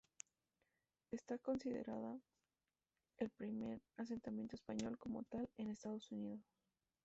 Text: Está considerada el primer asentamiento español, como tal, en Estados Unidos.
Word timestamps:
Está 1.11 1.37
considerada 1.37 2.19
el 3.19 3.29
primer 3.29 3.83
asentamiento 3.97 4.55
español, 4.55 4.97
como 4.97 5.21
tal, 5.25 5.47
en 5.57 5.69
Estados 5.69 6.11
Unidos. 6.11 6.41